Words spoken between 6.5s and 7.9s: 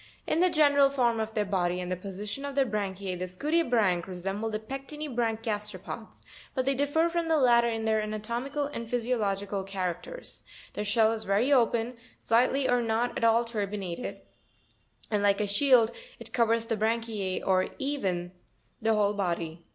but they differ from the latter in